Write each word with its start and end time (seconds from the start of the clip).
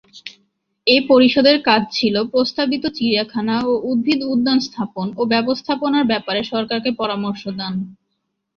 এ 0.87 0.97
পরিষদের 1.09 1.57
কাজ 1.65 1.81
ছিল 1.91 2.15
প্রস্তাবিত 2.31 2.83
চিড়িয়াখানা 2.97 3.55
ও 3.63 3.81
উদ্ভিদ 3.89 4.19
উদ্যান 4.33 4.59
স্থাপন 4.67 5.07
ও 5.17 5.31
ব্যবস্থাপনার 5.33 6.05
ব্যাপারে 6.11 6.41
সরকারকে 6.51 6.91
পরামর্শ 6.99 7.43
দান। 7.59 7.73